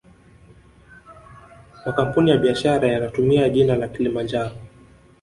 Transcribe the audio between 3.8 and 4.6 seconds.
kilimanjaro